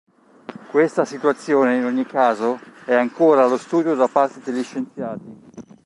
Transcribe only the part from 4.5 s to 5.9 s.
scienziati.